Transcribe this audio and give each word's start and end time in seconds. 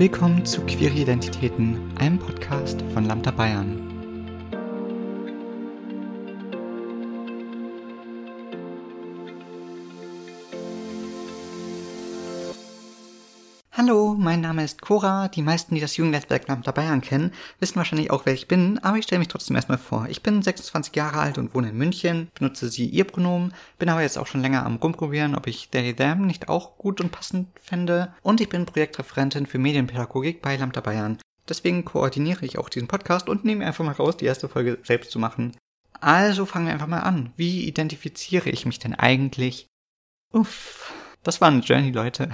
Willkommen 0.00 0.46
zu 0.46 0.62
Queer 0.62 0.92
Identitäten, 0.92 1.76
einem 1.98 2.18
Podcast 2.18 2.80
von 2.94 3.04
Lambda 3.04 3.32
Bayern. 3.32 3.89
Hallo, 13.82 14.14
mein 14.14 14.42
Name 14.42 14.62
ist 14.62 14.82
Cora. 14.82 15.28
Die 15.28 15.40
meisten, 15.40 15.74
die 15.74 15.80
das 15.80 15.96
Jugendnetzwerk 15.96 16.46
Lambda 16.48 16.70
Bayern 16.70 17.00
kennen, 17.00 17.32
wissen 17.60 17.76
wahrscheinlich 17.76 18.10
auch, 18.10 18.26
wer 18.26 18.34
ich 18.34 18.46
bin, 18.46 18.78
aber 18.80 18.98
ich 18.98 19.04
stelle 19.04 19.20
mich 19.20 19.28
trotzdem 19.28 19.56
erstmal 19.56 19.78
vor. 19.78 20.06
Ich 20.10 20.22
bin 20.22 20.42
26 20.42 20.94
Jahre 20.94 21.18
alt 21.18 21.38
und 21.38 21.54
wohne 21.54 21.70
in 21.70 21.78
München, 21.78 22.28
benutze 22.34 22.68
sie 22.68 22.84
ihr 22.84 23.04
Pronomen, 23.04 23.54
bin 23.78 23.88
aber 23.88 24.02
jetzt 24.02 24.18
auch 24.18 24.26
schon 24.26 24.42
länger 24.42 24.66
am 24.66 24.76
rumprobieren, 24.76 25.34
ob 25.34 25.46
ich 25.46 25.70
they, 25.70 25.94
them 25.94 26.26
nicht 26.26 26.50
auch 26.50 26.76
gut 26.76 27.00
und 27.00 27.10
passend 27.10 27.48
fände 27.58 28.12
und 28.20 28.42
ich 28.42 28.50
bin 28.50 28.66
Projektreferentin 28.66 29.46
für 29.46 29.56
Medienpädagogik 29.56 30.42
bei 30.42 30.56
Lambda 30.56 30.82
Bayern. 30.82 31.16
Deswegen 31.48 31.86
koordiniere 31.86 32.44
ich 32.44 32.58
auch 32.58 32.68
diesen 32.68 32.86
Podcast 32.86 33.30
und 33.30 33.46
nehme 33.46 33.64
einfach 33.64 33.86
mal 33.86 33.92
raus, 33.92 34.18
die 34.18 34.26
erste 34.26 34.50
Folge 34.50 34.76
selbst 34.82 35.10
zu 35.10 35.18
machen. 35.18 35.56
Also 36.02 36.44
fangen 36.44 36.66
wir 36.66 36.74
einfach 36.74 36.86
mal 36.86 37.00
an. 37.00 37.32
Wie 37.36 37.64
identifiziere 37.64 38.50
ich 38.50 38.66
mich 38.66 38.78
denn 38.78 38.94
eigentlich? 38.94 39.68
Uff, 40.34 40.92
das 41.22 41.40
war 41.40 41.48
eine 41.48 41.60
Journey, 41.60 41.92
Leute. 41.92 42.28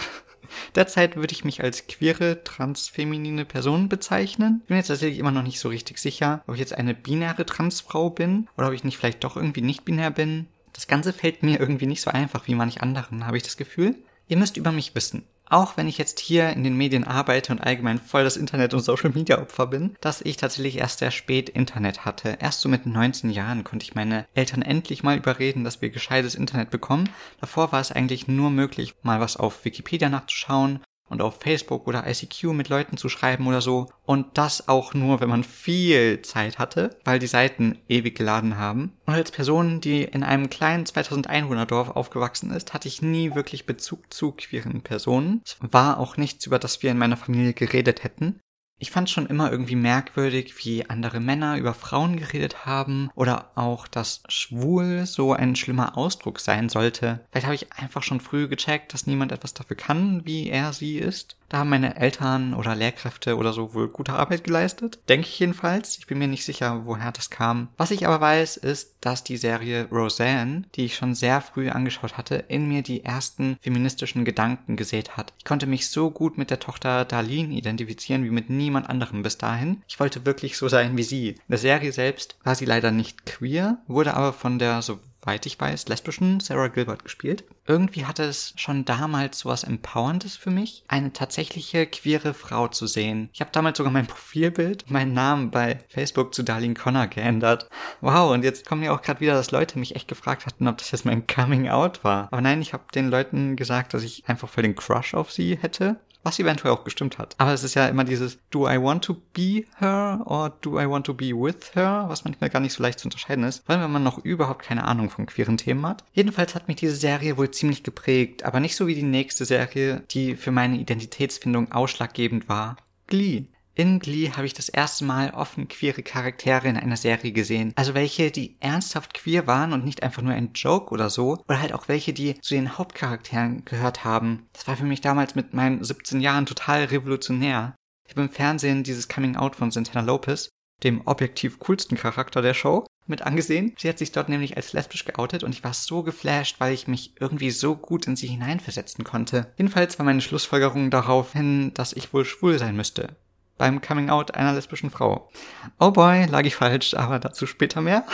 Derzeit 0.74 1.16
würde 1.16 1.32
ich 1.32 1.44
mich 1.44 1.62
als 1.62 1.86
queere, 1.86 2.42
transfeminine 2.44 3.44
Person 3.44 3.88
bezeichnen. 3.88 4.60
Ich 4.62 4.68
bin 4.68 4.76
jetzt 4.76 4.88
tatsächlich 4.88 5.18
immer 5.18 5.30
noch 5.30 5.42
nicht 5.42 5.60
so 5.60 5.68
richtig 5.68 5.98
sicher, 5.98 6.42
ob 6.46 6.54
ich 6.54 6.60
jetzt 6.60 6.74
eine 6.74 6.94
binäre 6.94 7.46
Transfrau 7.46 8.10
bin 8.10 8.48
oder 8.56 8.68
ob 8.68 8.74
ich 8.74 8.84
nicht 8.84 8.98
vielleicht 8.98 9.24
doch 9.24 9.36
irgendwie 9.36 9.62
nicht 9.62 9.84
binär 9.84 10.10
bin. 10.10 10.46
Das 10.72 10.86
Ganze 10.86 11.12
fällt 11.12 11.42
mir 11.42 11.58
irgendwie 11.58 11.86
nicht 11.86 12.02
so 12.02 12.10
einfach 12.10 12.46
wie 12.46 12.54
manch 12.54 12.82
anderen, 12.82 13.26
habe 13.26 13.36
ich 13.36 13.42
das 13.42 13.56
Gefühl. 13.56 13.96
Ihr 14.28 14.36
müsst 14.36 14.56
über 14.56 14.72
mich 14.72 14.94
wissen 14.94 15.24
auch 15.48 15.76
wenn 15.76 15.88
ich 15.88 15.98
jetzt 15.98 16.20
hier 16.20 16.50
in 16.50 16.64
den 16.64 16.76
Medien 16.76 17.04
arbeite 17.04 17.52
und 17.52 17.60
allgemein 17.60 17.98
voll 17.98 18.24
das 18.24 18.36
Internet- 18.36 18.74
und 18.74 18.80
Social-Media-Opfer 18.80 19.66
bin, 19.66 19.96
dass 20.00 20.20
ich 20.20 20.36
tatsächlich 20.36 20.78
erst 20.78 20.98
sehr 20.98 21.10
spät 21.10 21.48
Internet 21.48 22.04
hatte. 22.04 22.38
Erst 22.40 22.60
so 22.60 22.68
mit 22.68 22.86
19 22.86 23.30
Jahren 23.30 23.64
konnte 23.64 23.84
ich 23.84 23.94
meine 23.94 24.26
Eltern 24.34 24.62
endlich 24.62 25.02
mal 25.02 25.16
überreden, 25.16 25.64
dass 25.64 25.80
wir 25.80 25.90
gescheites 25.90 26.34
Internet 26.34 26.70
bekommen. 26.70 27.08
Davor 27.40 27.72
war 27.72 27.80
es 27.80 27.92
eigentlich 27.92 28.28
nur 28.28 28.50
möglich, 28.50 28.94
mal 29.02 29.20
was 29.20 29.36
auf 29.36 29.64
Wikipedia 29.64 30.08
nachzuschauen 30.08 30.80
und 31.08 31.22
auf 31.22 31.40
Facebook 31.40 31.86
oder 31.86 32.06
ICQ 32.06 32.44
mit 32.52 32.68
Leuten 32.68 32.96
zu 32.96 33.08
schreiben 33.08 33.46
oder 33.46 33.60
so. 33.60 33.88
Und 34.04 34.38
das 34.38 34.68
auch 34.68 34.94
nur, 34.94 35.20
wenn 35.20 35.28
man 35.28 35.44
viel 35.44 36.22
Zeit 36.22 36.58
hatte, 36.58 36.96
weil 37.04 37.18
die 37.18 37.26
Seiten 37.26 37.78
ewig 37.88 38.16
geladen 38.16 38.58
haben. 38.58 38.92
Und 39.06 39.14
als 39.14 39.30
Person, 39.30 39.80
die 39.80 40.02
in 40.02 40.22
einem 40.22 40.50
kleinen 40.50 40.86
2000 40.86 41.28
Einwohner 41.28 41.66
Dorf 41.66 41.90
aufgewachsen 41.90 42.50
ist, 42.50 42.74
hatte 42.74 42.88
ich 42.88 43.02
nie 43.02 43.34
wirklich 43.34 43.66
Bezug 43.66 44.12
zu 44.12 44.32
queeren 44.32 44.82
Personen. 44.82 45.42
Es 45.44 45.56
war 45.60 45.98
auch 45.98 46.16
nichts, 46.16 46.46
über 46.46 46.58
das 46.58 46.82
wir 46.82 46.90
in 46.90 46.98
meiner 46.98 47.16
Familie 47.16 47.52
geredet 47.52 48.04
hätten. 48.04 48.40
Ich 48.78 48.90
fand 48.90 49.08
schon 49.08 49.26
immer 49.26 49.50
irgendwie 49.50 49.74
merkwürdig, 49.74 50.54
wie 50.64 50.88
andere 50.88 51.18
Männer 51.18 51.56
über 51.56 51.72
Frauen 51.72 52.18
geredet 52.18 52.66
haben 52.66 53.10
oder 53.14 53.52
auch, 53.54 53.88
dass 53.88 54.22
schwul 54.28 55.06
so 55.06 55.32
ein 55.32 55.56
schlimmer 55.56 55.96
Ausdruck 55.96 56.40
sein 56.40 56.68
sollte. 56.68 57.20
Vielleicht 57.30 57.46
habe 57.46 57.54
ich 57.54 57.72
einfach 57.72 58.02
schon 58.02 58.20
früh 58.20 58.48
gecheckt, 58.48 58.92
dass 58.92 59.06
niemand 59.06 59.32
etwas 59.32 59.54
dafür 59.54 59.76
kann, 59.76 60.26
wie 60.26 60.50
er 60.50 60.74
sie 60.74 60.98
ist. 60.98 61.36
Da 61.48 61.58
haben 61.58 61.70
meine 61.70 61.96
Eltern 61.96 62.54
oder 62.54 62.74
Lehrkräfte 62.74 63.36
oder 63.36 63.52
so 63.52 63.74
wohl 63.74 63.88
gute 63.88 64.14
Arbeit 64.14 64.44
geleistet. 64.44 64.98
Denke 65.08 65.28
ich 65.28 65.38
jedenfalls. 65.38 65.98
Ich 65.98 66.06
bin 66.06 66.18
mir 66.18 66.28
nicht 66.28 66.44
sicher, 66.44 66.82
woher 66.86 67.12
das 67.12 67.30
kam. 67.30 67.68
Was 67.76 67.90
ich 67.90 68.06
aber 68.06 68.20
weiß, 68.20 68.56
ist, 68.56 68.96
dass 69.00 69.22
die 69.22 69.36
Serie 69.36 69.86
Roseanne, 69.90 70.64
die 70.74 70.86
ich 70.86 70.96
schon 70.96 71.14
sehr 71.14 71.40
früh 71.40 71.68
angeschaut 71.68 72.16
hatte, 72.16 72.36
in 72.48 72.68
mir 72.68 72.82
die 72.82 73.04
ersten 73.04 73.58
feministischen 73.60 74.24
Gedanken 74.24 74.76
gesät 74.76 75.16
hat. 75.16 75.32
Ich 75.38 75.44
konnte 75.44 75.66
mich 75.66 75.88
so 75.88 76.10
gut 76.10 76.38
mit 76.38 76.50
der 76.50 76.60
Tochter 76.60 77.04
Darlene 77.04 77.54
identifizieren 77.54 78.24
wie 78.24 78.30
mit 78.30 78.50
niemand 78.50 78.88
anderem 78.88 79.22
bis 79.22 79.38
dahin. 79.38 79.82
Ich 79.86 80.00
wollte 80.00 80.26
wirklich 80.26 80.56
so 80.56 80.68
sein 80.68 80.96
wie 80.96 81.04
sie. 81.04 81.28
In 81.28 81.36
der 81.48 81.58
Serie 81.58 81.92
selbst 81.92 82.36
war 82.42 82.54
sie 82.54 82.64
leider 82.64 82.90
nicht 82.90 83.26
queer, 83.26 83.78
wurde 83.86 84.14
aber 84.14 84.32
von 84.32 84.58
der 84.58 84.82
so 84.82 84.98
soweit 85.26 85.44
ich 85.44 85.58
weiß, 85.58 85.88
lesbischen 85.88 86.38
Sarah 86.38 86.68
Gilbert 86.68 87.02
gespielt. 87.02 87.42
Irgendwie 87.66 88.04
hatte 88.04 88.22
es 88.22 88.52
schon 88.54 88.84
damals 88.84 89.40
sowas 89.40 89.64
Empowerndes 89.64 90.36
für 90.36 90.50
mich, 90.50 90.84
eine 90.86 91.12
tatsächliche 91.12 91.84
queere 91.86 92.32
Frau 92.32 92.68
zu 92.68 92.86
sehen. 92.86 93.28
Ich 93.32 93.40
habe 93.40 93.50
damals 93.50 93.78
sogar 93.78 93.92
mein 93.92 94.06
Profilbild, 94.06 94.88
meinen 94.88 95.14
Namen 95.14 95.50
bei 95.50 95.80
Facebook 95.88 96.32
zu 96.32 96.44
Darlene 96.44 96.74
Connor 96.74 97.08
geändert. 97.08 97.68
Wow, 98.00 98.32
und 98.32 98.44
jetzt 98.44 98.66
kommen 98.66 98.84
ja 98.84 98.94
auch 98.94 99.02
gerade 99.02 99.18
wieder, 99.18 99.34
dass 99.34 99.50
Leute 99.50 99.80
mich 99.80 99.96
echt 99.96 100.06
gefragt 100.06 100.46
hatten, 100.46 100.68
ob 100.68 100.78
das 100.78 100.92
jetzt 100.92 101.04
mein 101.04 101.26
Coming 101.26 101.68
Out 101.68 102.04
war. 102.04 102.28
Aber 102.30 102.40
nein, 102.40 102.62
ich 102.62 102.72
habe 102.72 102.84
den 102.94 103.08
Leuten 103.08 103.56
gesagt, 103.56 103.94
dass 103.94 104.04
ich 104.04 104.28
einfach 104.28 104.48
voll 104.48 104.62
den 104.62 104.76
Crush 104.76 105.14
auf 105.14 105.32
sie 105.32 105.58
hätte 105.60 105.96
was 106.26 106.38
eventuell 106.38 106.74
auch 106.74 106.84
gestimmt 106.84 107.18
hat. 107.18 107.36
Aber 107.38 107.52
es 107.52 107.62
ist 107.62 107.74
ja 107.74 107.86
immer 107.86 108.04
dieses 108.04 108.38
Do 108.50 108.68
I 108.68 108.82
want 108.82 109.04
to 109.04 109.14
be 109.32 109.64
her 109.78 110.20
or 110.24 110.50
do 110.60 110.78
I 110.80 110.88
want 110.88 111.06
to 111.06 111.14
be 111.14 111.26
with 111.30 111.74
her, 111.74 112.04
was 112.08 112.24
manchmal 112.24 112.50
gar 112.50 112.60
nicht 112.60 112.72
so 112.72 112.82
leicht 112.82 112.98
zu 112.98 113.06
unterscheiden 113.06 113.44
ist, 113.44 113.62
weil 113.66 113.80
wenn 113.80 113.92
man 113.92 114.02
noch 114.02 114.18
überhaupt 114.24 114.62
keine 114.62 114.84
Ahnung 114.84 115.08
von 115.08 115.26
queeren 115.26 115.56
Themen 115.56 115.86
hat. 115.86 116.04
Jedenfalls 116.12 116.54
hat 116.54 116.68
mich 116.68 116.76
diese 116.76 116.96
Serie 116.96 117.36
wohl 117.36 117.50
ziemlich 117.52 117.84
geprägt, 117.84 118.44
aber 118.44 118.60
nicht 118.60 118.76
so 118.76 118.86
wie 118.86 118.94
die 118.94 119.02
nächste 119.02 119.44
Serie, 119.44 120.02
die 120.10 120.34
für 120.34 120.50
meine 120.50 120.76
Identitätsfindung 120.76 121.70
ausschlaggebend 121.72 122.48
war. 122.48 122.76
Glee. 123.06 123.46
In 123.78 123.98
Glee 123.98 124.30
habe 124.30 124.46
ich 124.46 124.54
das 124.54 124.70
erste 124.70 125.04
Mal 125.04 125.32
offen 125.32 125.68
queere 125.68 126.02
Charaktere 126.02 126.66
in 126.66 126.78
einer 126.78 126.96
Serie 126.96 127.32
gesehen. 127.32 127.74
Also 127.76 127.92
welche, 127.92 128.30
die 128.30 128.56
ernsthaft 128.58 129.12
queer 129.12 129.46
waren 129.46 129.74
und 129.74 129.84
nicht 129.84 130.02
einfach 130.02 130.22
nur 130.22 130.32
ein 130.32 130.54
Joke 130.54 130.94
oder 130.94 131.10
so. 131.10 131.44
Oder 131.46 131.60
halt 131.60 131.74
auch 131.74 131.86
welche, 131.86 132.14
die 132.14 132.40
zu 132.40 132.54
den 132.54 132.78
Hauptcharakteren 132.78 133.66
gehört 133.66 134.02
haben. 134.02 134.48
Das 134.54 134.66
war 134.66 134.78
für 134.78 134.86
mich 134.86 135.02
damals 135.02 135.34
mit 135.34 135.52
meinen 135.52 135.84
17 135.84 136.22
Jahren 136.22 136.46
total 136.46 136.84
revolutionär. 136.84 137.76
Ich 138.08 138.14
habe 138.14 138.22
im 138.22 138.30
Fernsehen 138.30 138.82
dieses 138.82 139.08
Coming 139.08 139.36
Out 139.36 139.56
von 139.56 139.70
Santana 139.70 140.00
Lopez, 140.00 140.48
dem 140.82 141.02
objektiv 141.06 141.58
coolsten 141.58 141.98
Charakter 141.98 142.40
der 142.40 142.54
Show, 142.54 142.86
mit 143.06 143.22
angesehen. 143.22 143.74
Sie 143.78 143.90
hat 143.90 143.98
sich 143.98 144.10
dort 144.10 144.30
nämlich 144.30 144.56
als 144.56 144.72
lesbisch 144.72 145.04
geoutet 145.04 145.44
und 145.44 145.52
ich 145.52 145.62
war 145.62 145.74
so 145.74 146.02
geflasht, 146.02 146.60
weil 146.60 146.72
ich 146.72 146.88
mich 146.88 147.12
irgendwie 147.20 147.50
so 147.50 147.76
gut 147.76 148.06
in 148.06 148.16
sie 148.16 148.28
hineinversetzen 148.28 149.04
konnte. 149.04 149.52
Jedenfalls 149.58 149.98
war 149.98 150.06
meine 150.06 150.22
Schlussfolgerung 150.22 150.90
darauf 150.90 151.34
hin, 151.34 151.74
dass 151.74 151.92
ich 151.92 152.14
wohl 152.14 152.24
schwul 152.24 152.58
sein 152.58 152.74
müsste 152.74 153.16
beim 153.58 153.80
Coming 153.80 154.10
Out 154.10 154.34
einer 154.34 154.52
lesbischen 154.52 154.90
Frau. 154.90 155.30
Oh 155.78 155.90
boy, 155.90 156.26
lag 156.26 156.44
ich 156.44 156.56
falsch, 156.56 156.94
aber 156.94 157.18
dazu 157.18 157.46
später 157.46 157.80
mehr. 157.80 158.04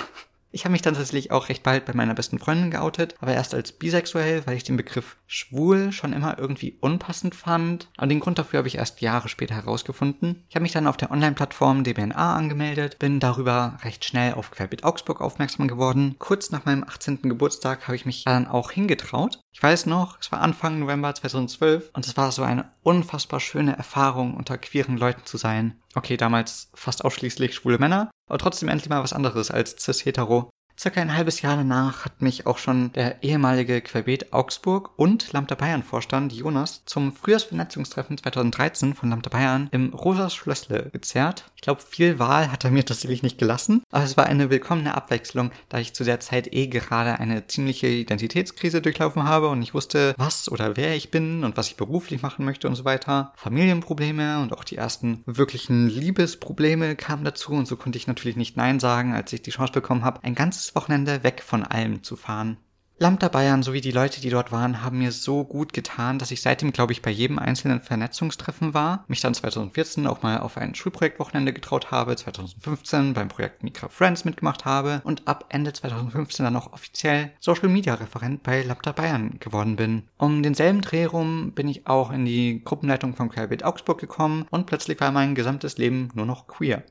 Ich 0.54 0.64
habe 0.64 0.72
mich 0.72 0.82
dann 0.82 0.94
tatsächlich 0.94 1.30
auch 1.30 1.48
recht 1.48 1.62
bald 1.62 1.86
bei 1.86 1.94
meiner 1.94 2.14
besten 2.14 2.38
Freundin 2.38 2.70
geoutet, 2.70 3.14
aber 3.20 3.32
erst 3.32 3.54
als 3.54 3.72
bisexuell, 3.72 4.46
weil 4.46 4.56
ich 4.56 4.64
den 4.64 4.76
Begriff 4.76 5.16
schwul 5.26 5.92
schon 5.92 6.12
immer 6.12 6.38
irgendwie 6.38 6.76
unpassend 6.80 7.34
fand. 7.34 7.88
Und 7.98 8.10
den 8.10 8.20
Grund 8.20 8.38
dafür 8.38 8.58
habe 8.58 8.68
ich 8.68 8.76
erst 8.76 9.00
Jahre 9.00 9.30
später 9.30 9.54
herausgefunden. 9.54 10.44
Ich 10.50 10.54
habe 10.54 10.62
mich 10.62 10.72
dann 10.72 10.86
auf 10.86 10.98
der 10.98 11.10
Online-Plattform 11.10 11.84
DBNA 11.84 12.36
angemeldet, 12.36 12.98
bin 12.98 13.18
darüber 13.18 13.78
recht 13.82 14.04
schnell 14.04 14.34
auf 14.34 14.50
Querbit 14.50 14.84
Augsburg 14.84 15.22
aufmerksam 15.22 15.68
geworden. 15.68 16.16
Kurz 16.18 16.50
nach 16.50 16.66
meinem 16.66 16.84
18. 16.84 17.22
Geburtstag 17.22 17.86
habe 17.88 17.96
ich 17.96 18.04
mich 18.04 18.24
dann 18.24 18.46
auch 18.46 18.70
hingetraut. 18.70 19.38
Ich 19.52 19.62
weiß 19.62 19.86
noch, 19.86 20.18
es 20.20 20.32
war 20.32 20.40
Anfang 20.40 20.78
November 20.78 21.14
2012 21.14 21.90
und 21.94 22.06
es 22.06 22.16
war 22.16 22.30
so 22.30 22.42
eine 22.42 22.70
unfassbar 22.82 23.40
schöne 23.40 23.76
Erfahrung, 23.76 24.34
unter 24.34 24.58
queeren 24.58 24.96
Leuten 24.96 25.24
zu 25.24 25.36
sein. 25.36 25.81
Okay, 25.94 26.16
damals 26.16 26.70
fast 26.74 27.04
ausschließlich 27.04 27.54
schwule 27.54 27.78
Männer, 27.78 28.10
aber 28.28 28.38
trotzdem 28.38 28.68
endlich 28.68 28.88
mal 28.88 29.02
was 29.02 29.12
anderes 29.12 29.50
als 29.50 29.76
cis-hetero. 29.82 30.50
Circa 30.78 31.00
ein 31.00 31.14
halbes 31.14 31.42
Jahr 31.42 31.56
danach 31.56 32.04
hat 32.04 32.22
mich 32.22 32.46
auch 32.46 32.58
schon 32.58 32.92
der 32.92 33.22
ehemalige 33.22 33.80
Querbeet 33.80 34.32
Augsburg 34.32 34.90
und 34.96 35.32
Lambda 35.32 35.54
Bayern 35.54 35.82
Vorstand 35.82 36.32
Jonas 36.32 36.82
zum 36.86 37.14
Frühjahrsvernetzungstreffen 37.14 38.18
2013 38.18 38.94
von 38.94 39.10
Lambda 39.10 39.30
Bayern 39.30 39.68
im 39.70 39.92
Rosas 39.92 40.34
Schlössle 40.34 40.90
gezerrt. 40.92 41.50
Ich 41.56 41.62
glaube, 41.62 41.82
viel 41.82 42.18
Wahl 42.18 42.50
hat 42.50 42.64
er 42.64 42.72
mir 42.72 42.84
tatsächlich 42.84 43.22
nicht 43.22 43.38
gelassen, 43.38 43.82
aber 43.90 44.02
es 44.02 44.16
war 44.16 44.26
eine 44.26 44.50
willkommene 44.50 44.94
Abwechslung, 44.94 45.52
da 45.68 45.78
ich 45.78 45.94
zu 45.94 46.02
der 46.02 46.18
Zeit 46.18 46.52
eh 46.52 46.66
gerade 46.66 47.20
eine 47.20 47.46
ziemliche 47.46 47.86
Identitätskrise 47.86 48.82
durchlaufen 48.82 49.24
habe 49.24 49.48
und 49.48 49.62
ich 49.62 49.74
wusste, 49.74 50.14
was 50.16 50.50
oder 50.50 50.76
wer 50.76 50.96
ich 50.96 51.10
bin 51.10 51.44
und 51.44 51.56
was 51.56 51.68
ich 51.68 51.76
beruflich 51.76 52.22
machen 52.22 52.44
möchte 52.44 52.66
und 52.66 52.74
so 52.74 52.84
weiter. 52.84 53.32
Familienprobleme 53.36 54.40
und 54.40 54.52
auch 54.52 54.64
die 54.64 54.76
ersten 54.76 55.22
wirklichen 55.26 55.86
Liebesprobleme 55.88 56.96
kamen 56.96 57.24
dazu 57.24 57.52
und 57.52 57.68
so 57.68 57.76
konnte 57.76 57.98
ich 57.98 58.08
natürlich 58.08 58.36
nicht 58.36 58.56
Nein 58.56 58.80
sagen, 58.80 59.14
als 59.14 59.32
ich 59.32 59.42
die 59.42 59.50
Chance 59.50 59.72
bekommen 59.72 60.02
habe, 60.02 60.24
ein 60.24 60.34
ganzes 60.34 60.61
Wochenende 60.74 61.22
weg 61.22 61.42
von 61.44 61.62
allem 61.64 62.02
zu 62.02 62.16
fahren. 62.16 62.56
Lambda 63.02 63.26
Bayern 63.26 63.64
sowie 63.64 63.80
die 63.80 63.90
Leute, 63.90 64.20
die 64.20 64.30
dort 64.30 64.52
waren, 64.52 64.80
haben 64.80 64.98
mir 64.98 65.10
so 65.10 65.42
gut 65.42 65.72
getan, 65.72 66.20
dass 66.20 66.30
ich 66.30 66.40
seitdem, 66.40 66.72
glaube 66.72 66.92
ich, 66.92 67.02
bei 67.02 67.10
jedem 67.10 67.40
einzelnen 67.40 67.80
Vernetzungstreffen 67.80 68.74
war, 68.74 69.04
mich 69.08 69.20
dann 69.20 69.34
2014 69.34 70.06
auch 70.06 70.22
mal 70.22 70.38
auf 70.38 70.56
ein 70.56 70.76
Schulprojektwochenende 70.76 71.52
getraut 71.52 71.90
habe, 71.90 72.14
2015 72.14 73.12
beim 73.12 73.26
Projekt 73.26 73.64
Micra 73.64 73.88
Friends 73.88 74.24
mitgemacht 74.24 74.64
habe 74.64 75.00
und 75.02 75.26
ab 75.26 75.46
Ende 75.48 75.72
2015 75.72 76.44
dann 76.44 76.54
auch 76.54 76.72
offiziell 76.72 77.32
Social 77.40 77.68
Media 77.68 77.94
Referent 77.94 78.44
bei 78.44 78.62
Lambda 78.62 78.92
Bayern 78.92 79.40
geworden 79.40 79.74
bin. 79.74 80.04
Um 80.16 80.44
denselben 80.44 80.80
Dreh 80.80 81.06
rum 81.06 81.54
bin 81.56 81.66
ich 81.66 81.88
auch 81.88 82.12
in 82.12 82.24
die 82.24 82.62
Gruppenleitung 82.62 83.16
von 83.16 83.30
Querbeet 83.30 83.64
Augsburg 83.64 83.98
gekommen 83.98 84.46
und 84.50 84.66
plötzlich 84.66 85.00
war 85.00 85.10
mein 85.10 85.34
gesamtes 85.34 85.76
Leben 85.76 86.10
nur 86.14 86.26
noch 86.26 86.46
queer. 86.46 86.84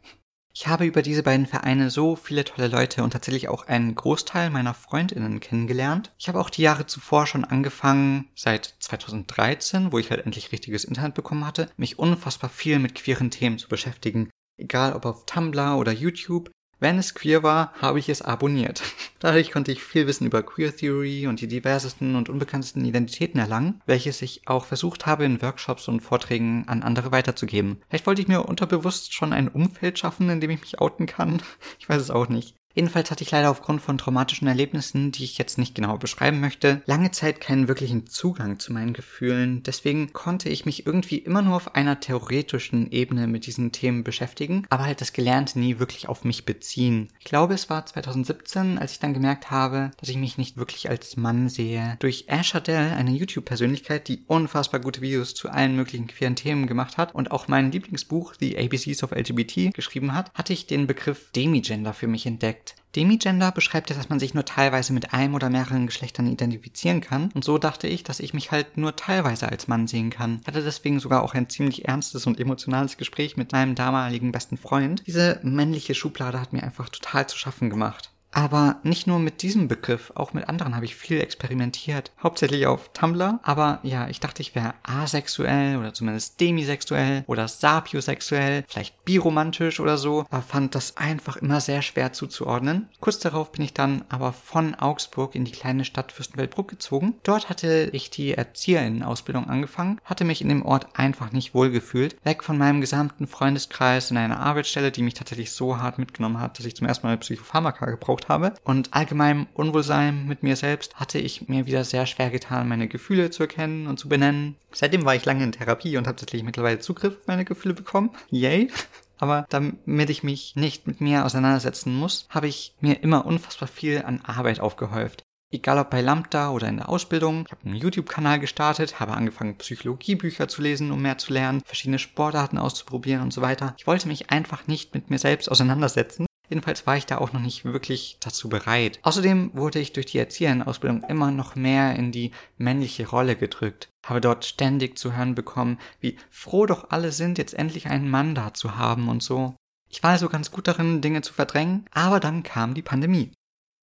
Ich 0.54 0.68
habe 0.68 0.86
über 0.86 1.02
diese 1.02 1.24
beiden 1.24 1.46
Vereine 1.46 1.90
so 1.90 2.18
viele 2.18 2.44
tolle 2.44 2.68
Leute 2.68 3.04
und 3.04 3.12
tatsächlich 3.12 3.48
auch 3.48 3.68
einen 3.68 3.96
Großteil 3.96 4.50
meiner 4.50 4.74
Freundinnen 4.74 5.40
kennengelernt. 5.40 6.12
Ich 6.18 6.28
habe 6.28 6.42
auch 6.42 6.50
die 6.50 6.62
Jahre 6.62 6.86
zuvor 6.86 7.26
schon 7.26 7.46
angefangen, 7.46 8.28
seit 8.36 8.76
2013, 8.80 9.94
wo 9.94 9.98
ich 9.98 10.12
halt 10.12 10.26
endlich 10.26 10.52
richtiges 10.52 10.84
Internet 10.84 11.14
bekommen 11.14 11.46
hatte, 11.46 11.70
mich 11.78 12.00
unfassbar 12.00 12.50
viel 12.50 12.80
mit 12.80 12.96
queeren 12.96 13.32
Themen 13.32 13.60
zu 13.60 13.70
beschäftigen. 13.70 14.30
Egal 14.58 14.94
ob 14.94 15.06
auf 15.06 15.26
Tumblr 15.26 15.78
oder 15.78 15.94
YouTube, 15.94 16.52
wenn 16.82 16.98
es 16.98 17.14
queer 17.14 17.44
war, 17.44 17.72
habe 17.82 18.00
ich 18.00 18.10
es 18.10 18.22
abonniert. 18.22 18.84
Dadurch 19.20 19.52
konnte 19.52 19.72
ich 19.72 19.84
viel 19.84 20.08
Wissen 20.08 20.26
über 20.26 20.44
Queer 20.44 20.76
Theory 20.76 21.28
und 21.28 21.40
die 21.40 21.48
diversesten 21.48 22.16
und 22.16 22.28
unbekanntesten 22.28 22.84
Identitäten 22.84 23.40
erlangen, 23.40 23.82
welches 23.86 24.22
ich 24.22 24.48
auch 24.48 24.66
versucht 24.66 25.06
habe 25.06 25.24
in 25.24 25.42
Workshops 25.42 25.88
und 25.88 26.02
Vorträgen 26.02 26.66
an 26.68 26.84
andere 26.84 27.12
weiterzugeben. 27.12 27.82
Vielleicht 27.88 28.08
wollte 28.08 28.22
ich 28.22 28.28
mir 28.28 28.44
unterbewusst 28.44 29.14
schon 29.14 29.32
ein 29.32 29.48
Umfeld 29.48 30.00
schaffen, 30.00 30.30
in 30.30 30.42
dem 30.42 30.50
ich 30.50 30.62
mich 30.62 30.82
outen 30.82 31.06
kann. 31.06 31.42
Ich 31.80 31.90
weiß 31.90 32.02
es 32.02 32.12
auch 32.12 32.28
nicht. 32.28 32.61
Jedenfalls 32.74 33.12
hatte 33.12 33.24
ich 33.24 33.32
leider 33.32 33.52
aufgrund 33.52 33.82
von 33.82 33.98
traumatischen 33.98 34.48
Erlebnissen, 34.48 35.12
die 35.12 35.24
ich 35.24 35.38
jetzt 35.38 35.58
nicht 35.58 35.76
genau 35.76 35.98
beschreiben 35.98 36.40
möchte, 36.40 36.82
lange 36.86 37.12
Zeit 37.12 37.42
keinen 37.42 37.68
wirklichen 37.68 38.08
Zugang 38.08 38.60
zu 38.60 38.74
meinen 38.74 38.94
Gefühlen. 38.94 39.64
Deswegen 39.64 40.14
konnte 40.14 40.50
ich 40.50 40.66
mich 40.66 40.86
irgendwie 40.86 41.18
immer 41.18 41.42
nur 41.42 41.56
auf 41.56 41.76
einer 41.76 42.00
theoretischen 42.00 42.92
Ebene 42.92 43.28
mit 43.28 43.46
diesen 43.46 43.72
Themen 43.72 44.04
beschäftigen, 44.04 44.66
aber 44.70 44.86
halt 44.86 45.02
das 45.02 45.14
Gelernte 45.14 45.60
nie 45.60 45.80
wirklich 45.80 46.08
auf 46.08 46.24
mich 46.24 46.46
beziehen. 46.46 47.10
Ich 47.20 47.26
glaube, 47.26 47.54
es 47.54 47.70
war 47.70 47.86
2017, 47.86 48.78
als 48.78 48.94
ich 48.94 49.00
dann 49.00 49.14
gemerkt 49.14 49.52
habe, 49.52 49.92
dass 49.98 50.10
ich 50.10 50.18
mich 50.18 50.38
nicht 50.38 50.58
wirklich 50.58 50.90
als 50.90 51.18
Mann 51.18 51.50
sehe. 51.50 51.98
Durch 52.00 52.26
Asher 52.30 52.62
Dell, 52.62 52.94
eine 52.94 53.12
YouTube-Persönlichkeit, 53.12 54.08
die 54.08 54.24
unfassbar 54.28 54.80
gute 54.80 55.02
Videos 55.02 55.34
zu 55.34 55.50
allen 55.50 55.76
möglichen 55.76 56.08
queeren 56.08 56.36
Themen 56.36 56.68
gemacht 56.68 56.98
hat 56.98 57.14
und 57.14 57.32
auch 57.32 57.48
mein 57.48 57.72
Lieblingsbuch 57.72 58.34
The 58.40 58.58
ABCs 58.58 59.04
of 59.04 59.12
LGBT 59.12 59.74
geschrieben 59.74 60.14
hat, 60.14 60.34
hatte 60.34 60.54
ich 60.54 60.68
den 60.68 60.88
Begriff 60.88 61.32
Demigender 61.32 61.94
für 61.94 62.08
mich 62.08 62.26
entdeckt. 62.26 62.71
Demigender 62.96 63.52
beschreibt 63.52 63.90
ja, 63.90 63.96
dass 63.96 64.10
man 64.10 64.20
sich 64.20 64.34
nur 64.34 64.44
teilweise 64.44 64.92
mit 64.92 65.14
einem 65.14 65.36
oder 65.36 65.50
mehreren 65.50 65.86
Geschlechtern 65.86 66.28
identifizieren 66.28 67.02
kann. 67.02 67.32
Und 67.34 67.44
so 67.44 67.58
dachte 67.58 67.88
ich, 67.88 68.04
dass 68.04 68.20
ich 68.20 68.34
mich 68.34 68.52
halt 68.52 68.78
nur 68.78 68.96
teilweise 68.96 69.48
als 69.50 69.68
Mann 69.68 69.88
sehen 69.88 70.10
kann. 70.10 70.40
Ich 70.42 70.48
hatte 70.48 70.64
deswegen 70.64 71.00
sogar 71.00 71.24
auch 71.24 71.34
ein 71.34 71.50
ziemlich 71.50 71.88
ernstes 71.88 72.28
und 72.28 72.40
emotionales 72.40 72.98
Gespräch 72.98 73.38
mit 73.38 73.54
meinem 73.54 73.76
damaligen 73.76 74.32
besten 74.32 74.58
Freund. 74.58 75.04
Diese 75.08 75.40
männliche 75.44 75.96
Schublade 75.96 76.40
hat 76.40 76.54
mir 76.54 76.64
einfach 76.64 76.90
total 76.90 77.28
zu 77.28 77.38
schaffen 77.38 77.70
gemacht. 77.70 78.11
Aber 78.32 78.78
nicht 78.84 79.08
nur 79.08 79.20
mit 79.20 79.42
diesem 79.42 79.68
Begriff, 79.68 80.12
auch 80.16 80.34
mit 80.34 80.48
anderen 80.48 80.76
habe 80.76 80.86
ich 80.86 80.96
viel 80.96 81.20
experimentiert. 81.20 82.12
Hauptsächlich 82.24 82.66
auf 82.66 82.90
Tumblr. 82.94 83.40
Aber 83.44 83.80
ja, 83.84 84.08
ich 84.08 84.20
dachte, 84.20 84.42
ich 84.42 84.56
wäre 84.56 84.74
asexuell 84.84 85.78
oder 85.78 85.94
zumindest 85.94 86.40
demisexuell 86.40 87.24
oder 87.28 87.48
sapiosexuell, 87.48 88.64
vielleicht 88.68 89.04
biromantisch 89.04 89.80
oder 89.80 89.98
so. 89.98 90.26
Aber 90.30 90.42
fand 90.42 90.76
das 90.76 90.98
einfach 90.98 91.38
immer 91.38 91.60
sehr 91.60 91.82
schwer 91.82 92.14
zuzuordnen. 92.14 92.90
Kurz 93.02 93.20
darauf 93.20 93.52
bin 93.52 93.66
ich 93.66 93.74
dann 93.74 94.06
aber 94.10 94.32
von 94.32 94.76
Augsburg 94.76 95.36
in 95.36 95.46
die 95.46 95.52
kleine 95.52 95.84
Stadt 95.84 96.12
Fürstenfeldbruck 96.12 96.70
gezogen. 96.70 97.16
Dort 97.24 97.50
hatte 97.50 97.90
ich 97.92 98.10
die 98.10 98.34
Erzieherinnenausbildung 98.34 99.50
angefangen, 99.50 100.00
hatte 100.06 100.24
mich 100.24 100.42
in 100.42 100.50
dem 100.50 100.66
Ort 100.66 100.88
einfach 100.94 101.32
nicht 101.32 101.54
wohlgefühlt. 101.54 102.16
Weg 102.24 102.44
von 102.44 102.58
meinem 102.58 102.80
gesamten 102.80 103.28
Freundeskreis 103.28 104.10
in 104.10 104.18
einer 104.18 104.40
Arbeitsstelle, 104.40 104.92
die 104.92 105.04
mich 105.04 105.16
tatsächlich 105.16 105.52
so 105.52 105.78
hart 105.78 105.98
mitgenommen 105.98 106.40
hat, 106.40 106.58
dass 106.58 106.66
ich 106.66 106.76
zum 106.76 106.88
ersten 106.88 107.08
Mal 107.08 107.18
Psychopharmaka 107.18 107.86
gebraucht 107.88 108.21
gebraucht 108.22 108.30
habe. 108.30 108.54
Und 108.64 108.94
allgemein 108.94 109.48
Unwohlsein 109.54 110.28
mit 110.28 110.44
mir 110.44 110.56
selbst 110.56 110.96
hatte 110.96 111.20
ich 111.20 111.48
mir 111.48 111.66
wieder 111.66 111.84
sehr 111.84 112.06
schwer 112.06 112.30
getan, 112.30 112.68
meine 112.68 112.88
Gefühle 112.88 113.30
zu 113.30 113.44
erkennen 113.44 113.88
und 113.88 114.00
zu 114.00 114.10
benennen. 114.10 114.56
Seitdem 114.72 115.06
war 115.06 115.16
ich 115.16 115.26
lange 115.26 115.44
in 115.44 115.52
Therapie 115.52 115.98
und 115.98 116.08
habe 116.08 116.18
tatsächlich 116.18 116.44
mittlerweile 116.44 116.80
Zugriff 116.80 117.18
auf 117.18 117.28
meine 117.28 117.46
Gefühle 117.46 117.74
bekommen. 117.74 118.12
Yay! 118.30 118.70
Aber 119.18 119.46
damit 119.50 120.10
ich 120.10 120.24
mich 120.24 120.56
nicht 120.56 120.88
mit 120.88 121.00
mir 121.00 121.26
auseinandersetzen 121.26 121.96
muss, 121.96 122.26
habe 122.30 122.48
ich 122.48 122.74
mir 122.82 123.04
immer 123.04 123.28
unfassbar 123.28 123.68
viel 123.68 124.02
an 124.04 124.22
Arbeit 124.22 124.60
aufgehäuft. 124.60 125.22
Egal 125.52 125.78
ob 125.78 125.92
bei 125.92 126.02
Lambda 126.02 126.50
oder 126.50 126.68
in 126.70 126.78
der 126.78 126.90
Ausbildung. 126.90 127.44
Ich 127.46 127.52
habe 127.52 127.66
einen 127.66 127.76
YouTube-Kanal 127.76 128.40
gestartet, 128.40 129.00
habe 129.00 129.14
angefangen, 129.14 129.58
Psychologiebücher 129.58 130.48
zu 130.48 130.64
lesen, 130.64 130.92
um 130.92 131.04
mehr 131.04 131.20
zu 131.20 131.34
lernen, 131.34 131.62
verschiedene 131.64 132.00
Sportarten 132.00 132.58
auszuprobieren 132.58 133.22
und 133.22 133.32
so 133.32 133.44
weiter. 133.44 133.76
Ich 133.78 133.86
wollte 133.86 134.08
mich 134.08 134.32
einfach 134.32 134.66
nicht 134.66 134.96
mit 134.96 135.12
mir 135.12 135.20
selbst 135.20 135.52
auseinandersetzen 135.52 136.26
Jedenfalls 136.52 136.86
war 136.86 136.98
ich 136.98 137.06
da 137.06 137.18
auch 137.20 137.32
noch 137.32 137.40
nicht 137.40 137.64
wirklich 137.64 138.18
dazu 138.20 138.50
bereit. 138.50 139.00
Außerdem 139.04 139.52
wurde 139.54 139.80
ich 139.80 139.94
durch 139.94 140.06
die 140.08 140.18
Erzieherausbildung 140.18 141.04
immer 141.04 141.32
noch 141.32 141.56
mehr 141.56 141.96
in 141.96 142.12
die 142.12 142.32
männliche 142.58 143.08
Rolle 143.08 143.38
gedrückt. 143.38 143.88
Habe 144.06 144.20
dort 144.20 144.44
ständig 144.44 144.98
zu 144.98 145.16
hören 145.16 145.34
bekommen, 145.34 145.80
wie 146.02 146.18
froh 146.30 146.66
doch 146.66 146.90
alle 146.90 147.14
sind, 147.14 147.38
jetzt 147.38 147.54
endlich 147.54 147.88
einen 147.88 148.10
Mann 148.10 148.36
da 148.36 148.54
zu 148.54 148.76
haben 148.76 149.08
und 149.08 149.24
so. 149.24 149.56
Ich 149.90 150.04
war 150.04 150.12
also 150.12 150.28
ganz 150.28 150.52
gut 150.52 150.68
darin, 150.68 151.00
Dinge 151.00 151.22
zu 151.22 151.34
verdrängen, 151.34 151.86
aber 151.92 152.20
dann 152.20 152.44
kam 152.44 152.74
die 152.74 152.82
Pandemie. 152.82 153.32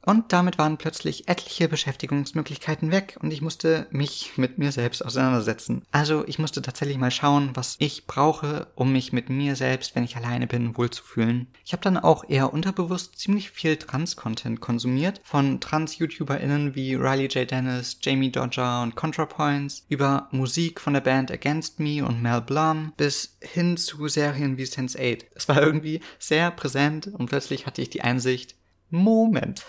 Und 0.08 0.32
damit 0.32 0.56
waren 0.56 0.78
plötzlich 0.78 1.28
etliche 1.28 1.68
Beschäftigungsmöglichkeiten 1.68 2.90
weg 2.90 3.18
und 3.20 3.30
ich 3.30 3.42
musste 3.42 3.86
mich 3.90 4.38
mit 4.38 4.56
mir 4.56 4.72
selbst 4.72 5.04
auseinandersetzen. 5.04 5.82
Also 5.92 6.26
ich 6.26 6.38
musste 6.38 6.62
tatsächlich 6.62 6.96
mal 6.96 7.10
schauen, 7.10 7.50
was 7.52 7.76
ich 7.78 8.06
brauche, 8.06 8.68
um 8.74 8.90
mich 8.90 9.12
mit 9.12 9.28
mir 9.28 9.54
selbst, 9.54 9.94
wenn 9.94 10.04
ich 10.04 10.16
alleine 10.16 10.46
bin, 10.46 10.78
wohlzufühlen. 10.78 11.48
Ich 11.62 11.72
habe 11.74 11.82
dann 11.82 11.98
auch 11.98 12.24
eher 12.26 12.54
unterbewusst 12.54 13.18
ziemlich 13.18 13.50
viel 13.50 13.76
Trans-Content 13.76 14.62
konsumiert, 14.62 15.20
von 15.24 15.60
Trans-YouTuberInnen 15.60 16.74
wie 16.74 16.94
Riley 16.94 17.26
J. 17.26 17.50
Dennis, 17.50 17.98
Jamie 18.00 18.32
Dodger 18.32 18.80
und 18.80 18.96
ContraPoints, 18.96 19.84
über 19.90 20.28
Musik 20.30 20.80
von 20.80 20.94
der 20.94 21.02
Band 21.02 21.30
Against 21.30 21.80
Me 21.80 22.02
und 22.02 22.22
Mel 22.22 22.40
Blum, 22.40 22.94
bis 22.96 23.36
hin 23.40 23.76
zu 23.76 24.08
Serien 24.08 24.56
wie 24.56 24.64
Sense8. 24.64 25.26
Es 25.34 25.50
war 25.50 25.60
irgendwie 25.60 26.00
sehr 26.18 26.50
präsent 26.50 27.08
und 27.08 27.26
plötzlich 27.26 27.66
hatte 27.66 27.82
ich 27.82 27.90
die 27.90 28.00
Einsicht, 28.00 28.54
Moment, 28.90 29.66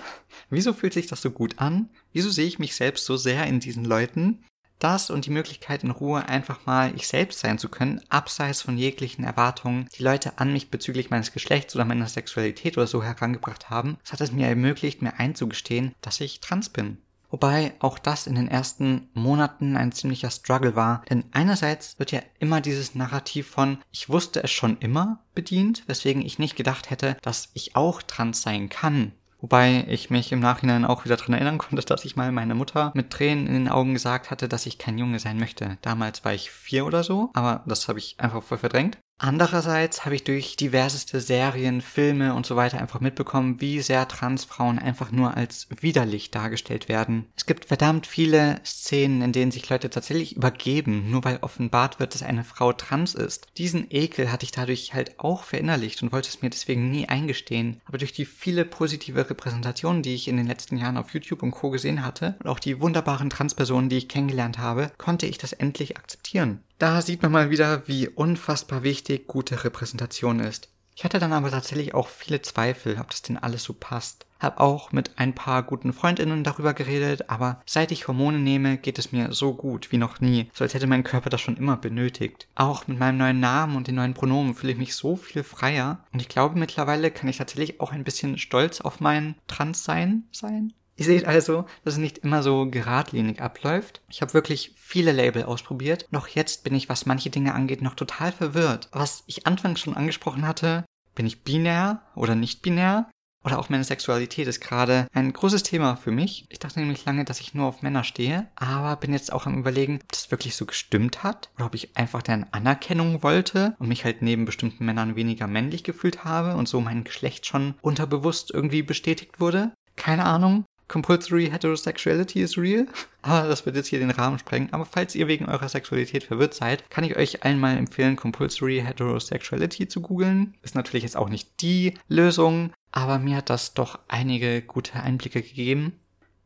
wieso 0.50 0.72
fühlt 0.72 0.94
sich 0.94 1.08
das 1.08 1.22
so 1.22 1.32
gut 1.32 1.60
an? 1.60 1.90
Wieso 2.14 2.30
sehe 2.30 2.48
ich 2.48 2.58
mich 2.58 2.76
selbst 2.76 3.06
so 3.06 3.18
sehr 3.18 3.46
in 3.48 3.60
diesen 3.60 3.84
Leuten? 3.84 4.46
Das 4.80 5.10
und 5.10 5.26
die 5.26 5.32
Möglichkeit 5.32 5.84
in 5.84 5.92
Ruhe 5.92 6.30
einfach 6.30 6.66
mal 6.66 6.96
ich 6.96 7.06
selbst 7.06 7.40
sein 7.40 7.58
zu 7.58 7.68
können, 7.68 8.02
abseits 8.08 8.62
von 8.62 8.78
jeglichen 8.78 9.26
Erwartungen, 9.26 9.90
die 9.98 10.04
Leute 10.04 10.40
an 10.40 10.54
mich 10.54 10.72
bezüglich 10.72 11.10
meines 11.10 11.34
Geschlechts 11.34 11.76
oder 11.76 11.84
meiner 11.84 12.08
Sexualität 12.08 12.78
oder 12.78 12.88
so 12.88 13.04
herangebracht 13.04 13.70
haben, 13.70 13.98
das 14.04 14.14
hat 14.14 14.22
es 14.22 14.32
mir 14.32 14.48
ermöglicht, 14.48 15.02
mir 15.02 15.20
einzugestehen, 15.20 15.94
dass 16.00 16.22
ich 16.22 16.40
trans 16.40 16.70
bin. 16.70 17.00
Wobei 17.30 17.74
auch 17.80 18.00
das 18.00 18.28
in 18.28 18.36
den 18.36 18.48
ersten 18.48 19.10
Monaten 19.14 19.78
ein 19.78 19.92
ziemlicher 19.92 20.32
Struggle 20.32 20.76
war, 20.76 21.04
denn 21.10 21.26
einerseits 21.32 22.00
wird 22.00 22.12
ja 22.12 22.22
immer 22.40 22.62
dieses 22.62 22.96
Narrativ 22.96 23.48
von 23.48 23.78
ich 23.92 24.10
wusste 24.10 24.44
es 24.44 24.52
schon 24.52 24.78
immer 24.80 25.20
bedient, 25.36 25.84
weswegen 25.88 26.24
ich 26.24 26.40
nicht 26.40 26.56
gedacht 26.56 26.90
hätte, 26.90 27.18
dass 27.22 27.50
ich 27.54 27.76
auch 27.76 28.02
trans 28.02 28.42
sein 28.42 28.70
kann. 28.70 29.12
Wobei 29.42 29.86
ich 29.88 30.10
mich 30.10 30.32
im 30.32 30.42
Nachhinein 30.42 30.84
auch 30.84 31.06
wieder 31.06 31.16
dran 31.16 31.34
erinnern 31.34 31.60
konnte, 31.60 31.86
dass 31.86 32.04
ich 32.04 32.18
mal 32.18 32.32
meiner 32.32 32.56
Mutter 32.56 32.92
mit 32.94 33.10
Tränen 33.10 33.48
in 33.48 33.54
den 33.54 33.70
Augen 33.70 33.94
gesagt 33.94 34.32
hatte, 34.32 34.50
dass 34.50 34.66
ich 34.66 34.78
kein 34.78 34.98
Junge 34.98 35.20
sein 35.20 35.40
möchte. 35.40 35.78
Damals 35.82 36.26
war 36.26 36.34
ich 36.34 36.52
vier 36.52 36.86
oder 36.86 37.04
so, 37.04 37.30
aber 37.34 37.64
das 37.66 37.88
habe 37.88 38.00
ich 38.00 38.20
einfach 38.20 38.44
voll 38.44 38.58
verdrängt. 38.58 38.98
Andererseits 39.22 40.06
habe 40.06 40.16
ich 40.16 40.24
durch 40.24 40.56
diverseste 40.56 41.20
Serien, 41.20 41.82
Filme 41.82 42.34
und 42.34 42.46
so 42.46 42.56
weiter 42.56 42.80
einfach 42.80 43.02
mitbekommen, 43.02 43.60
wie 43.60 43.82
sehr 43.82 44.08
Transfrauen 44.08 44.80
einfach 44.80 45.12
nur 45.12 45.36
als 45.36 45.68
widerlich 45.82 46.32
dargestellt 46.32 46.88
werden. 46.88 47.26
Es 47.36 47.46
gibt 47.46 47.66
verdammt 47.66 48.08
viele 48.08 48.62
Szenen, 48.66 49.22
in 49.22 49.34
denen 49.34 49.52
sich 49.52 49.70
Leute 49.70 49.90
tatsächlich 49.90 50.38
übergeben, 50.38 51.12
nur 51.12 51.26
weil 51.26 51.40
offenbart 51.42 52.00
wird, 52.00 52.16
dass 52.16 52.24
eine 52.24 52.46
Frau 52.46 52.72
trans 52.72 53.14
ist. 53.14 53.48
Diesen 53.58 53.88
Ekel 53.90 54.32
hatte 54.32 54.46
ich 54.46 54.54
dadurch 54.54 54.94
halt 54.94 55.20
auch 55.20 55.44
verinnerlicht 55.44 56.02
und 56.02 56.14
wollte 56.14 56.30
es 56.30 56.42
mir 56.42 56.50
deswegen 56.50 56.90
nie 56.90 57.10
eingestehen. 57.10 57.82
Aber 57.86 57.98
durch 57.98 58.14
die 58.14 58.26
viele 58.26 58.64
positive 58.64 59.30
Repräsentationen, 59.30 60.02
die 60.02 60.16
ich 60.16 60.30
in 60.30 60.38
den 60.38 60.48
letzten 60.48 60.78
Jahren 60.78 60.96
auf 60.96 61.14
YouTube 61.14 61.44
und 61.44 61.52
Co. 61.52 61.72
gesehen 61.72 62.06
hatte 62.06 62.38
und 62.40 62.48
auch 62.48 62.60
die 62.60 62.80
wunderbaren 62.80 63.30
Transpersonen, 63.30 63.90
die 63.90 63.98
ich 63.98 64.08
kennengelernt 64.08 64.60
habe, 64.60 64.94
konnte 64.98 65.26
ich 65.26 65.38
das 65.38 65.52
endlich 65.52 65.98
akzeptieren. 65.98 66.64
Da 66.80 67.02
sieht 67.02 67.22
man 67.22 67.34
mal 67.34 67.50
wieder, 67.50 67.90
wie 67.90 68.08
unfassbar 68.08 68.84
wichtig 68.84 69.28
gute 69.28 69.66
Repräsentation 69.66 70.40
ist. 70.40 70.70
Ich 70.96 71.04
hatte 71.04 71.20
dann 71.20 71.34
aber 71.34 71.52
tatsächlich 71.52 71.94
auch 71.94 72.08
viele 72.08 72.42
Zweifel, 72.42 72.98
ob 73.00 73.10
das 73.10 73.22
denn 73.22 73.38
alles 73.38 73.64
so 73.66 73.74
passt. 73.74 74.26
Hab 74.40 74.62
auch 74.62 74.94
mit 74.94 75.12
ein 75.18 75.36
paar 75.36 75.64
guten 75.64 75.92
Freundinnen 75.92 76.46
darüber 76.46 76.74
geredet, 76.74 77.30
aber 77.30 77.62
seit 77.66 77.92
ich 77.92 78.08
Hormone 78.08 78.40
nehme, 78.40 78.78
geht 78.78 78.98
es 78.98 79.12
mir 79.12 79.34
so 79.34 79.54
gut 79.54 79.92
wie 79.92 79.98
noch 79.98 80.22
nie, 80.22 80.50
so 80.54 80.64
als 80.64 80.74
hätte 80.74 80.88
mein 80.88 81.04
Körper 81.04 81.30
das 81.30 81.42
schon 81.42 81.58
immer 81.58 81.76
benötigt. 81.76 82.48
Auch 82.56 82.88
mit 82.88 82.98
meinem 82.98 83.18
neuen 83.18 83.42
Namen 83.42 83.76
und 83.76 83.88
den 83.88 83.96
neuen 83.96 84.14
Pronomen 84.14 84.56
fühle 84.56 84.72
ich 84.72 84.80
mich 84.80 84.96
so 84.96 85.18
viel 85.18 85.44
freier 85.44 86.06
und 86.14 86.22
ich 86.22 86.30
glaube 86.30 86.58
mittlerweile 86.58 87.12
kann 87.12 87.28
ich 87.28 87.38
tatsächlich 87.38 87.82
auch 87.82 87.92
ein 87.92 88.06
bisschen 88.06 88.38
stolz 88.38 88.80
auf 88.80 89.02
mein 89.02 89.36
Transsein 89.48 90.24
sein. 90.32 90.72
Ihr 91.00 91.06
seht 91.06 91.26
also, 91.26 91.66
dass 91.86 91.94
es 91.94 92.00
nicht 92.00 92.18
immer 92.20 92.44
so 92.44 92.70
geradlinig 92.70 93.42
abläuft. 93.42 94.02
Ich 94.10 94.22
habe 94.22 94.34
wirklich 94.34 94.74
viele 94.76 95.14
Label 95.14 95.44
ausprobiert. 95.44 96.06
Noch 96.12 96.28
jetzt 96.28 96.66
bin 96.66 96.76
ich, 96.76 96.90
was 96.90 97.06
manche 97.06 97.30
Dinge 97.30 97.54
angeht, 97.54 97.82
noch 97.82 97.96
total 97.96 98.34
verwirrt. 98.34 98.90
Was 98.92 99.24
ich 99.26 99.48
anfangs 99.48 99.80
schon 99.80 99.96
angesprochen 99.96 100.46
hatte, 100.46 100.84
bin 101.16 101.26
ich 101.26 101.44
binär 101.44 102.02
oder 102.16 102.36
nicht 102.36 102.62
binär? 102.62 103.10
oder 103.46 103.58
auch 103.58 103.70
meine 103.70 103.86
Sexualität 103.86 104.48
ist 104.48 104.60
gerade 104.60 105.08
ein 105.14 105.32
großes 105.32 105.64
Thema 105.64 105.96
für 105.96 106.12
mich. 106.12 106.46
Ich 106.50 106.60
dachte 106.60 106.82
nämlich 106.82 107.06
lange, 107.06 107.24
dass 107.24 107.40
ich 107.40 107.54
nur 107.54 107.68
auf 107.68 107.82
Männer 107.82 108.04
stehe, 108.04 108.48
aber 108.56 108.98
bin 108.98 109.14
jetzt 109.14 109.32
auch 109.32 109.46
am 109.46 109.58
überlegen, 109.58 110.00
ob 110.04 110.12
das 110.12 110.30
wirklich 110.30 110.58
so 110.58 110.66
gestimmt 110.66 111.24
hat 111.24 111.50
oder 111.56 111.68
ob 111.68 111.74
ich 111.74 111.96
einfach 111.96 112.22
deren 112.22 112.52
Anerkennung 112.52 113.24
wollte 113.24 113.78
und 113.80 113.88
mich 113.88 114.04
halt 114.04 114.22
neben 114.22 114.44
bestimmten 114.44 114.84
Männern 114.84 115.16
weniger 115.16 115.48
männlich 115.48 115.86
gefühlt 115.86 116.26
habe 116.26 116.58
und 116.58 116.68
so 116.68 116.82
mein 116.82 117.06
Geschlecht 117.06 117.46
schon 117.46 117.76
unterbewusst 117.82 118.52
irgendwie 118.54 118.84
bestätigt 118.84 119.40
wurde. 119.40 119.72
Keine 119.96 120.26
Ahnung. 120.26 120.66
Compulsory 120.90 121.50
Heterosexuality 121.50 122.42
is 122.42 122.58
real. 122.58 122.88
Aber 123.22 123.48
das 123.48 123.66
wird 123.66 123.78
jetzt 123.78 123.88
hier 123.88 124.00
den 124.00 124.12
Rahmen 124.12 124.40
sprengen. 124.40 124.74
Aber 124.74 124.86
falls 124.86 125.16
ihr 125.16 125.30
wegen 125.30 125.46
eurer 125.46 125.70
Sexualität 125.70 126.26
verwirrt 126.26 126.54
seid, 126.54 126.90
kann 126.90 127.06
ich 127.06 127.16
euch 127.16 127.44
einmal 127.44 127.78
empfehlen, 127.78 128.18
Compulsory 128.18 128.84
Heterosexuality 128.86 129.88
zu 129.88 130.02
googeln. 130.02 130.56
Ist 130.62 130.76
natürlich 130.76 131.04
jetzt 131.04 131.16
auch 131.16 131.30
nicht 131.30 131.62
die 131.62 131.94
Lösung, 132.10 132.74
aber 132.92 133.20
mir 133.20 133.38
hat 133.38 133.50
das 133.50 133.74
doch 133.74 134.00
einige 134.10 134.62
gute 134.62 135.00
Einblicke 135.00 135.42
gegeben. 135.42 135.94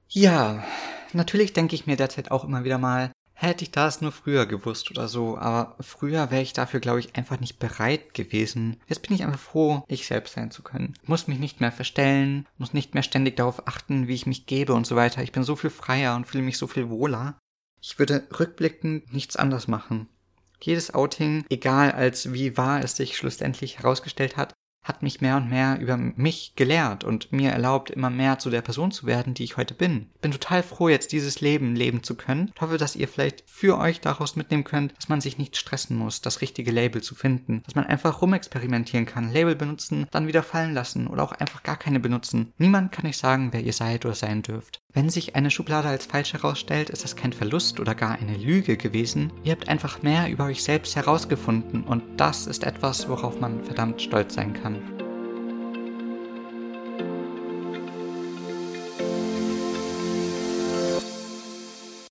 Ja, 0.09 0.63
natürlich 1.13 1.53
denke 1.53 1.73
ich 1.73 1.87
mir 1.87 1.95
derzeit 1.95 2.29
auch 2.29 2.43
immer 2.43 2.63
wieder 2.63 2.77
mal, 2.77 3.11
hätte 3.43 3.63
ich 3.63 3.71
das 3.71 4.01
nur 4.01 4.11
früher 4.11 4.45
gewusst 4.45 4.89
oder 4.91 5.07
so, 5.07 5.37
aber 5.37 5.75
früher 5.79 6.31
wäre 6.31 6.41
ich 6.41 6.53
dafür, 6.53 6.79
glaube 6.79 6.99
ich, 6.99 7.15
einfach 7.15 7.39
nicht 7.39 7.59
bereit 7.59 8.13
gewesen. 8.13 8.77
Jetzt 8.87 9.01
bin 9.01 9.15
ich 9.15 9.23
einfach 9.23 9.39
froh, 9.39 9.83
ich 9.87 10.07
selbst 10.07 10.33
sein 10.33 10.51
zu 10.51 10.63
können. 10.63 10.93
Muss 11.05 11.27
mich 11.27 11.39
nicht 11.39 11.61
mehr 11.61 11.71
verstellen, 11.71 12.47
muss 12.57 12.73
nicht 12.73 12.93
mehr 12.93 13.03
ständig 13.03 13.35
darauf 13.37 13.67
achten, 13.67 14.07
wie 14.07 14.15
ich 14.15 14.25
mich 14.25 14.45
gebe 14.45 14.73
und 14.73 14.87
so 14.87 14.95
weiter. 14.95 15.21
Ich 15.23 15.31
bin 15.31 15.43
so 15.43 15.55
viel 15.55 15.69
freier 15.69 16.15
und 16.15 16.27
fühle 16.27 16.43
mich 16.43 16.57
so 16.57 16.67
viel 16.67 16.89
wohler. 16.89 17.37
Ich 17.81 17.99
würde 17.99 18.27
rückblickend 18.39 19.13
nichts 19.13 19.35
anders 19.35 19.67
machen. 19.67 20.07
Jedes 20.61 20.93
Outing, 20.93 21.45
egal 21.49 21.91
als 21.91 22.31
wie 22.31 22.55
wahr 22.55 22.81
es 22.81 22.95
sich 22.95 23.17
schlussendlich 23.17 23.79
herausgestellt 23.79 24.37
hat, 24.37 24.53
hat 24.83 25.01
mich 25.01 25.21
mehr 25.21 25.37
und 25.37 25.49
mehr 25.49 25.79
über 25.79 25.97
mich 25.97 26.53
gelehrt 26.55 27.03
und 27.03 27.31
mir 27.31 27.51
erlaubt, 27.51 27.89
immer 27.89 28.09
mehr 28.09 28.39
zu 28.39 28.49
der 28.49 28.61
Person 28.61 28.91
zu 28.91 29.05
werden, 29.05 29.33
die 29.33 29.43
ich 29.43 29.57
heute 29.57 29.73
bin. 29.73 30.09
Ich 30.15 30.21
bin 30.21 30.31
total 30.31 30.63
froh, 30.63 30.89
jetzt 30.89 31.11
dieses 31.11 31.41
Leben 31.41 31.75
leben 31.75 32.03
zu 32.03 32.15
können. 32.15 32.51
Ich 32.53 32.61
hoffe, 32.61 32.77
dass 32.77 32.95
ihr 32.95 33.07
vielleicht 33.07 33.43
für 33.47 33.77
euch 33.77 34.01
daraus 34.01 34.35
mitnehmen 34.35 34.63
könnt, 34.63 34.95
dass 34.97 35.09
man 35.09 35.21
sich 35.21 35.37
nicht 35.37 35.57
stressen 35.57 35.97
muss, 35.97 36.21
das 36.21 36.41
richtige 36.41 36.71
Label 36.71 37.01
zu 37.01 37.15
finden. 37.15 37.63
Dass 37.65 37.75
man 37.75 37.85
einfach 37.85 38.21
rumexperimentieren 38.21 39.05
kann, 39.05 39.31
Label 39.31 39.55
benutzen, 39.55 40.07
dann 40.11 40.27
wieder 40.27 40.43
fallen 40.43 40.73
lassen 40.73 41.07
oder 41.07 41.23
auch 41.23 41.31
einfach 41.31 41.63
gar 41.63 41.77
keine 41.77 41.99
benutzen. 41.99 42.53
Niemand 42.57 42.91
kann 42.91 43.05
euch 43.05 43.17
sagen, 43.17 43.49
wer 43.51 43.61
ihr 43.61 43.73
seid 43.73 44.05
oder 44.05 44.15
sein 44.15 44.41
dürft. 44.41 44.82
Wenn 44.95 45.09
sich 45.09 45.35
eine 45.35 45.49
Schublade 45.49 45.87
als 45.87 46.05
falsch 46.05 46.33
herausstellt, 46.33 46.91
ist 46.91 47.03
das 47.03 47.15
kein 47.15 47.33
Verlust 47.33 47.79
oder 47.79 47.95
gar 47.95 48.11
eine 48.19 48.37
Lüge 48.37 48.77
gewesen. 48.77 49.33
Ihr 49.43 49.53
habt 49.53 49.67
einfach 49.67 50.03
mehr 50.03 50.29
über 50.29 50.45
euch 50.45 50.63
selbst 50.63 50.95
herausgefunden 50.95 51.83
und 51.83 52.03
das 52.17 52.45
ist 52.45 52.63
etwas, 52.63 53.09
worauf 53.09 53.39
man 53.39 53.63
verdammt 53.63 54.03
stolz 54.03 54.35
sein 54.35 54.53
kann. 54.53 55.02